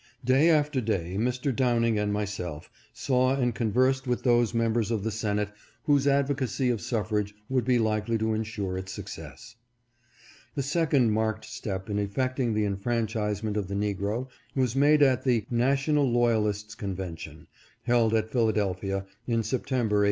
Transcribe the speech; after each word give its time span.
Day 0.25 0.49
after 0.49 0.81
day 0.81 1.15
Mr. 1.19 1.55
Downing 1.55 1.99
and 1.99 2.11
myself 2.11 2.71
saw 2.91 3.35
and 3.35 3.53
conversed 3.53 4.07
with 4.07 4.23
those 4.23 4.51
members 4.51 4.89
of 4.89 5.03
the 5.03 5.11
Senate 5.11 5.51
whose 5.83 6.07
advocacy 6.07 6.71
of 6.71 6.81
suffrage 6.81 7.35
would 7.49 7.65
be 7.65 7.77
likely 7.77 8.17
to 8.17 8.33
insure 8.33 8.79
its 8.79 8.91
success. 8.91 9.57
The 10.55 10.63
second 10.63 11.11
marked 11.11 11.45
step 11.45 11.87
in 11.87 11.99
effecting 11.99 12.55
the 12.55 12.65
enfranchise 12.65 13.43
ment 13.43 13.57
of 13.57 13.67
the 13.67 13.75
negro 13.75 14.27
was 14.55 14.75
made 14.75 15.03
at 15.03 15.23
the" 15.23 15.45
National 15.67 16.09
Loyalist's 16.11 16.73
Convention," 16.73 17.45
held 17.83 18.15
at 18.15 18.31
Philadelphia, 18.31 19.05
in 19.27 19.43
September, 19.43 19.97
1866. 19.97 19.97